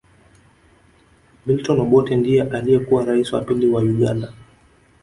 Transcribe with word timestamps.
Milton 1.45 1.79
Obote 1.79 2.15
ndiye 2.15 2.41
aliyekuwa 2.43 3.05
raisi 3.05 3.35
wa 3.35 3.41
pili 3.41 3.67
wa 3.67 3.81
Uganda 3.81 4.33